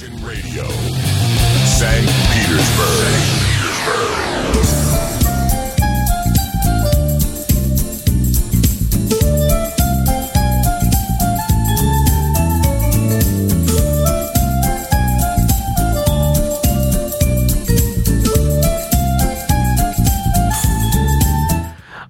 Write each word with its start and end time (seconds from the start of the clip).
Radio, 0.00 0.62
St. 1.66 2.06
Petersburg. 2.30 2.98
St. 3.02 4.54
Petersburg. 4.54 4.87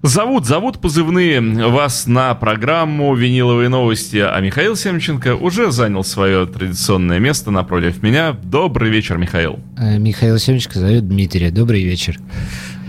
Зовут, 0.01 0.45
зовут 0.45 0.79
позывные 0.79 1.41
вас 1.41 2.07
на 2.07 2.33
программу 2.33 3.13
«Виниловые 3.15 3.67
новости», 3.67 4.15
а 4.15 4.39
Михаил 4.39 4.77
Семченко 4.77 5.35
уже 5.35 5.73
занял 5.73 6.05
свое 6.05 6.45
традиционное 6.45 7.19
место 7.19 7.51
напротив 7.51 8.01
меня. 8.01 8.31
Добрый 8.31 8.91
вечер, 8.91 9.17
Михаил. 9.17 9.59
Э, 9.77 9.97
Михаил 9.97 10.37
Семченко 10.37 10.79
зовет 10.79 11.09
Дмитрия. 11.09 11.51
Добрый 11.51 11.83
вечер. 11.83 12.17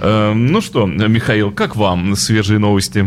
Э, 0.01 0.33
ну 0.35 0.61
что, 0.61 0.87
Михаил, 0.87 1.51
как 1.51 1.75
вам 1.75 2.15
свежие 2.15 2.61
новости? 2.61 3.05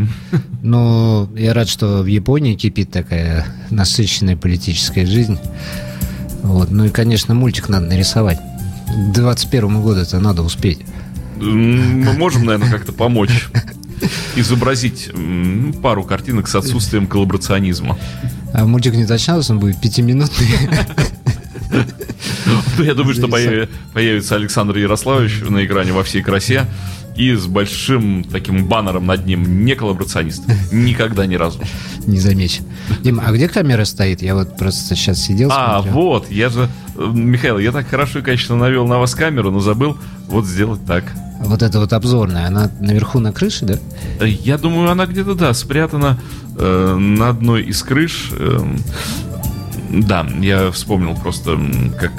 Ну, 0.61 1.33
я 1.37 1.53
рад, 1.53 1.69
что 1.69 2.03
в 2.03 2.05
Японии 2.05 2.55
кипит 2.55 2.91
такая 2.91 3.45
насыщенная 3.69 4.35
политическая 4.35 5.05
жизнь. 5.05 5.39
Вот. 6.41 6.71
Ну 6.71 6.83
и, 6.85 6.89
конечно, 6.89 7.35
мультик 7.35 7.69
надо 7.69 7.85
нарисовать. 7.85 8.39
К 8.85 9.13
21 9.13 9.81
году 9.81 10.01
это 10.01 10.19
надо 10.19 10.41
успеть. 10.41 10.79
Мы 11.37 12.13
можем, 12.17 12.45
наверное, 12.45 12.69
как-то 12.69 12.91
помочь 12.91 13.47
изобразить 14.35 15.09
пару 15.81 16.03
картинок 16.03 16.47
с 16.47 16.55
отсутствием 16.55 17.07
коллаборационизма. 17.07 17.97
А 18.53 18.65
мультик 18.65 18.93
не 18.93 19.03
уточнялся, 19.05 19.53
он 19.53 19.59
будет 19.59 19.79
пятиминутный. 19.81 20.47
Ну, 22.77 22.83
я 22.83 22.93
думаю, 22.93 23.13
что 23.15 23.27
появи- 23.27 23.69
появится 23.93 24.35
Александр 24.35 24.77
Ярославович 24.77 25.41
на 25.49 25.65
экране 25.65 25.91
во 25.91 26.03
всей 26.03 26.21
красе 26.21 26.65
и 27.15 27.33
с 27.35 27.45
большим 27.45 28.23
таким 28.23 28.65
баннером 28.65 29.05
над 29.05 29.25
ним 29.25 29.65
не 29.65 29.75
коллаборационист. 29.75 30.43
Никогда 30.71 31.25
ни 31.25 31.35
разу. 31.35 31.59
Не 32.05 32.19
замечен. 32.19 32.65
Дима, 33.01 33.23
а 33.25 33.31
где 33.31 33.47
камера 33.47 33.85
стоит? 33.85 34.21
Я 34.21 34.35
вот 34.35 34.57
просто 34.57 34.95
сейчас 34.95 35.19
сидел, 35.21 35.49
А, 35.51 35.81
смотрел. 35.81 35.93
вот, 35.93 36.31
я 36.31 36.49
же... 36.49 36.69
э, 36.95 37.11
Михаил, 37.13 37.59
я 37.59 37.71
так 37.71 37.87
хорошо 37.87 38.19
и 38.19 38.21
качественно 38.23 38.59
навел 38.59 38.87
на 38.87 38.97
вас 38.99 39.13
камеру, 39.15 39.51
но 39.51 39.59
забыл 39.59 39.97
вот 40.27 40.45
сделать 40.45 40.85
так. 40.85 41.05
Вот 41.45 41.61
эта 41.61 41.79
вот 41.79 41.93
обзорная, 41.93 42.47
она 42.47 42.69
наверху 42.79 43.19
на 43.19 43.31
крыше, 43.31 43.65
да? 43.65 43.75
Э, 44.19 44.27
Я 44.27 44.57
думаю, 44.57 44.89
она 44.89 45.05
где-то, 45.05 45.35
да, 45.35 45.53
спрятана 45.53 46.19
э, 46.57 46.95
на 46.97 47.29
одной 47.29 47.63
из 47.63 47.81
крыш. 47.83 48.31
Эм, 48.37 48.79
да, 49.89 50.25
я 50.39 50.71
вспомнил 50.71 51.15
просто, 51.15 51.59
как 51.99 52.11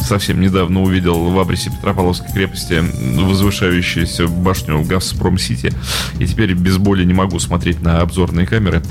совсем 0.00 0.40
недавно 0.40 0.82
увидел 0.82 1.30
в 1.30 1.38
абресе 1.38 1.70
Петропавловской 1.70 2.32
крепости 2.32 2.82
возвышающуюся 3.20 4.26
башню 4.28 4.82
Газпром-Сити. 4.84 5.72
И 6.18 6.26
теперь 6.26 6.54
без 6.54 6.78
боли 6.78 7.04
не 7.04 7.12
могу 7.14 7.38
смотреть 7.38 7.82
на 7.82 8.00
обзорные 8.00 8.46
камеры. 8.46 8.82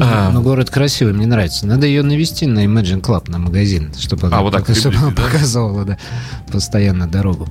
А, 0.00 0.30
Но 0.30 0.40
город 0.42 0.70
красивый, 0.70 1.12
мне 1.14 1.26
нравится. 1.26 1.66
Надо 1.66 1.86
ее 1.86 2.02
навести 2.02 2.46
на 2.46 2.64
Imagine 2.64 3.00
Club, 3.00 3.30
на 3.30 3.38
магазин, 3.38 3.92
чтобы 3.98 4.28
она, 4.28 4.38
А, 4.38 4.42
вот 4.42 4.52
так 4.52 4.68
чтобы 4.76 4.96
она 4.96 5.10
да? 5.10 5.22
показывала 5.22 5.84
да, 5.84 5.98
постоянно 6.50 7.06
дорогу. 7.08 7.48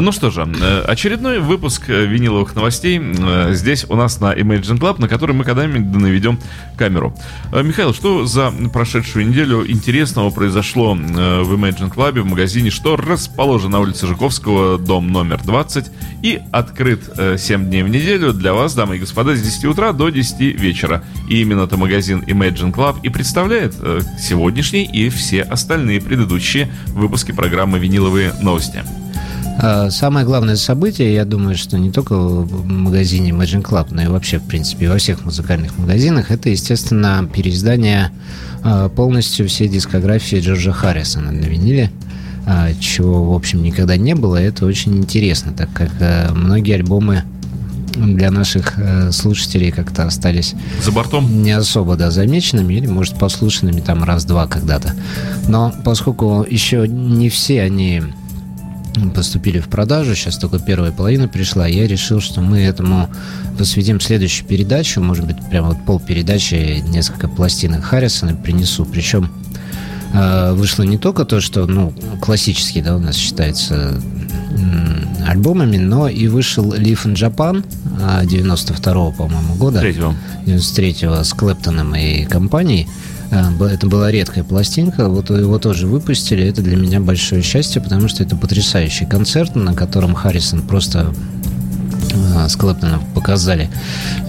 Ну 0.00 0.12
что 0.12 0.30
же, 0.30 0.46
э, 0.60 0.82
очередной 0.82 1.40
выпуск 1.40 1.84
э, 1.88 2.04
виниловых 2.04 2.54
новостей 2.54 3.00
э, 3.00 3.52
здесь 3.54 3.84
у 3.88 3.96
нас 3.96 4.20
на 4.20 4.32
Imagine 4.32 4.78
Club, 4.78 5.00
на 5.00 5.08
который 5.08 5.34
мы 5.34 5.44
когда-нибудь 5.44 5.90
да 5.90 5.98
наведем 5.98 6.38
камеру. 6.76 7.16
Михаил, 7.52 7.92
что 7.92 8.24
за 8.24 8.52
прошедшую 8.72 9.26
неделю 9.26 9.68
интересного 9.68 10.30
произошло 10.30 10.94
в 10.94 11.54
Imagine 11.54 11.92
Club, 11.92 12.20
в 12.20 12.26
магазине, 12.26 12.70
что 12.70 12.96
расположен 12.96 13.72
на 13.72 13.80
улице 13.80 14.06
Жуковского, 14.06 14.78
дом 14.78 15.10
номер 15.10 15.40
20, 15.42 15.86
и 16.22 16.40
открыт 16.52 17.00
э, 17.16 17.36
7 17.38 17.66
дней 17.66 17.82
в 17.82 17.88
неделю 17.88 18.32
для 18.32 18.54
вас, 18.54 18.74
дамы 18.74 18.96
и 18.96 18.98
господа, 19.00 19.34
с 19.34 19.42
10 19.42 19.64
утра 19.64 19.92
до 19.92 20.10
10 20.10 20.38
вечера. 20.60 21.02
И 21.28 21.40
именно 21.40 21.62
это 21.62 21.76
магазин 21.76 22.22
Imagine 22.26 22.72
Club 22.72 22.98
и 23.02 23.08
представляет 23.08 23.74
сегодняшний 24.20 24.84
и 24.84 25.08
все 25.08 25.42
остальные 25.42 26.00
предыдущие 26.00 26.70
выпуски 26.88 27.32
программы 27.32 27.78
«Виниловые 27.78 28.34
новости». 28.40 28.84
А, 29.60 29.90
Самое 29.90 30.24
главное 30.24 30.54
событие, 30.56 31.12
я 31.12 31.24
думаю, 31.24 31.56
что 31.56 31.78
не 31.78 31.90
только 31.90 32.14
в 32.16 32.64
магазине 32.64 33.30
Imagine 33.30 33.62
Club, 33.62 33.88
но 33.90 34.02
и 34.02 34.06
вообще, 34.06 34.38
в 34.38 34.44
принципе, 34.44 34.88
во 34.88 34.98
всех 34.98 35.24
музыкальных 35.24 35.76
магазинах, 35.78 36.30
это, 36.30 36.48
естественно, 36.48 37.28
переиздание 37.32 38.12
а, 38.62 38.88
полностью 38.88 39.48
всей 39.48 39.68
дискографии 39.68 40.36
Джорджа 40.36 40.72
Харрисона 40.72 41.32
на 41.32 41.44
виниле, 41.44 41.90
а, 42.46 42.68
чего, 42.78 43.32
в 43.32 43.34
общем, 43.34 43.62
никогда 43.62 43.96
не 43.96 44.14
было. 44.14 44.36
Это 44.36 44.64
очень 44.64 44.96
интересно, 44.96 45.52
так 45.52 45.70
как 45.72 45.90
многие 46.36 46.74
альбомы 46.74 47.24
для 47.96 48.30
наших 48.30 48.74
слушателей 49.10 49.72
как-то 49.72 50.04
остались 50.04 50.54
За 50.84 50.92
бортом? 50.92 51.42
не 51.42 51.50
особо, 51.50 51.96
да, 51.96 52.12
замеченными 52.12 52.74
или, 52.74 52.86
может, 52.86 53.18
послушанными 53.18 53.80
там 53.80 54.04
раз-два 54.04 54.46
когда-то. 54.46 54.94
Но 55.48 55.74
поскольку 55.84 56.46
еще 56.48 56.86
не 56.86 57.28
все 57.28 57.62
они 57.62 58.02
поступили 59.14 59.58
в 59.60 59.68
продажу, 59.68 60.14
сейчас 60.14 60.38
только 60.38 60.58
первая 60.58 60.92
половина 60.92 61.28
пришла, 61.28 61.66
я 61.66 61.86
решил, 61.86 62.20
что 62.20 62.40
мы 62.40 62.60
этому 62.60 63.08
посвятим 63.58 64.00
следующую 64.00 64.46
передачу, 64.46 65.00
может 65.00 65.26
быть, 65.26 65.36
прямо 65.50 65.68
вот 65.68 65.84
полпередачи, 65.84 66.82
несколько 66.86 67.28
пластинок 67.28 67.84
Харрисона 67.84 68.34
принесу, 68.34 68.84
причем 68.84 69.30
э, 70.12 70.52
вышло 70.52 70.82
не 70.82 70.98
только 70.98 71.24
то, 71.24 71.40
что, 71.40 71.66
ну, 71.66 71.92
классический, 72.20 72.82
да, 72.82 72.96
у 72.96 73.00
нас 73.00 73.16
считается 73.16 74.00
альбомами, 75.28 75.76
но 75.76 76.08
и 76.08 76.26
вышел 76.26 76.72
Live 76.72 77.04
in 77.04 77.14
Japan 77.14 77.64
э, 78.22 78.26
92 78.26 79.10
по-моему, 79.10 79.54
года. 79.54 79.80
Третьего. 79.80 80.14
93-го 80.46 81.22
с 81.22 81.32
Клэптоном 81.34 81.94
и 81.94 82.24
компанией. 82.24 82.88
Б- 83.30 83.66
Это 83.66 83.86
была 83.86 84.10
редкая 84.10 84.42
пластинка, 84.44 85.08
вот 85.08 85.30
его 85.30 85.58
тоже 85.58 85.86
выпустили. 85.86 86.44
Это 86.44 86.62
для 86.62 86.76
меня 86.76 87.00
большое 87.00 87.42
счастье, 87.42 87.80
потому 87.82 88.08
что 88.08 88.22
это 88.22 88.36
потрясающий 88.36 89.04
концерт, 89.04 89.54
на 89.54 89.74
котором 89.74 90.14
Харрисон 90.14 90.62
просто 90.62 91.12
с 92.48 92.56
Клэптоном 92.56 93.02
показали, 93.14 93.70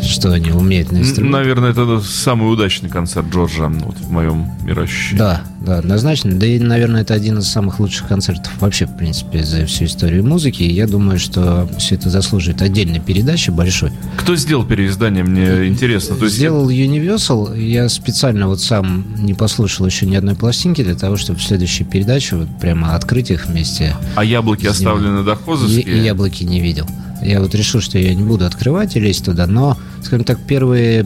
что 0.02 0.32
они 0.32 0.52
умеют 0.52 0.92
на 0.92 1.00
инструменте. 1.00 1.38
Наверное, 1.38 1.72
это 1.72 2.02
самый 2.02 2.52
удачный 2.52 2.90
концерт 2.90 3.28
Джорджа 3.34 3.70
ну, 3.70 3.86
вот, 3.86 3.98
в 3.98 4.12
моем 4.12 4.50
мироощущении. 4.64 5.18
Да, 5.18 5.42
да, 5.62 5.80
однозначно. 5.80 6.32
Да 6.34 6.46
и, 6.46 6.60
наверное, 6.60 7.02
это 7.02 7.14
один 7.14 7.40
из 7.40 7.48
самых 7.48 7.80
лучших 7.80 8.08
концертов 8.08 8.52
вообще, 8.60 8.86
в 8.86 8.98
принципе, 8.98 9.44
за 9.44 9.66
всю 9.66 9.86
историю 9.86 10.26
музыки. 10.26 10.64
И 10.64 10.72
я 10.72 10.88
думаю, 10.88 11.20
что 11.20 11.70
все 11.78 11.96
это 11.96 12.10
заслуживает 12.10 12.62
отдельной 12.62 13.00
передачи 13.00 13.50
большой. 13.52 13.92
Кто 14.18 14.36
сделал 14.36 14.66
переиздание, 14.66 15.24
мне 15.24 15.68
интересно. 15.68 16.16
То 16.16 16.26
есть 16.26 16.38
Сделал 16.38 16.70
Universal. 16.70 17.60
Я 17.60 17.90
специально 17.90 18.48
вот 18.48 18.62
сам 18.62 19.06
не 19.18 19.34
послушал 19.34 19.86
еще 19.86 20.06
ни 20.06 20.16
одной 20.16 20.36
пластинки 20.36 20.84
для 20.84 20.96
того, 20.96 21.18
чтобы 21.18 21.40
в 21.40 21.44
следующей 21.44 21.84
передаче 21.84 22.36
вот 22.36 22.48
прямо 22.60 22.96
открыть 22.96 23.32
их 23.32 23.48
вместе. 23.48 23.96
А 24.16 24.24
яблоки 24.24 24.66
оставлены 24.66 25.22
И, 25.22 25.26
дохозовские? 25.26 25.82
и 25.82 26.00
яблоки 26.00 26.44
не 26.44 26.60
видел. 26.62 26.88
Я 27.22 27.42
вот 27.42 27.54
решил, 27.54 27.82
что 27.82 27.98
я 27.98 28.14
не 28.14 28.24
буду 28.24 28.46
открывать 28.46 28.96
и 28.96 29.00
лезть 29.00 29.26
туда, 29.26 29.46
но, 29.46 29.78
скажем 30.02 30.24
так, 30.24 30.40
первые 30.40 31.06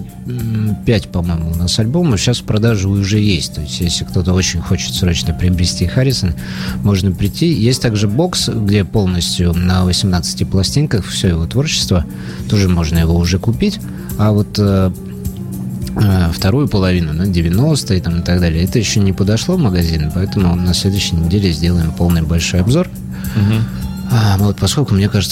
пять, 0.85 1.09
по-моему, 1.09 1.51
у 1.51 1.55
нас 1.55 1.77
альбомов 1.79 2.19
сейчас 2.19 2.39
в 2.39 2.43
продаже 2.43 2.87
уже 2.87 3.19
есть. 3.19 3.55
То 3.55 3.61
есть, 3.61 3.79
если 3.81 4.03
кто-то 4.03 4.33
очень 4.33 4.61
хочет 4.61 4.93
срочно 4.93 5.33
приобрести 5.33 5.87
Харрисон, 5.87 6.33
можно 6.83 7.11
прийти. 7.11 7.51
Есть 7.51 7.81
также 7.81 8.07
бокс, 8.07 8.49
где 8.49 8.85
полностью 8.85 9.53
на 9.53 9.85
18 9.85 10.47
пластинках 10.47 11.05
все 11.05 11.29
его 11.29 11.45
творчество. 11.47 12.05
Тоже 12.49 12.69
можно 12.69 12.99
его 12.99 13.15
уже 13.15 13.39
купить. 13.39 13.79
А 14.17 14.31
вот 14.31 14.59
э, 14.59 14.91
э, 15.95 16.31
вторую 16.31 16.67
половину, 16.67 17.13
ну, 17.13 17.23
90-е 17.23 18.01
там, 18.01 18.19
и 18.19 18.21
так 18.21 18.39
далее, 18.39 18.63
это 18.63 18.77
еще 18.77 18.99
не 18.99 19.13
подошло 19.13 19.55
в 19.55 19.59
магазин, 19.59 20.11
поэтому 20.13 20.55
на 20.55 20.73
следующей 20.73 21.15
неделе 21.15 21.51
сделаем 21.51 21.91
полный 21.91 22.21
большой 22.21 22.61
обзор. 22.61 22.89
Мгм. 23.35 23.65
А, 24.11 24.37
вот, 24.37 24.57
поскольку 24.57 24.93
мне 24.93 25.09
кажется, 25.09 25.31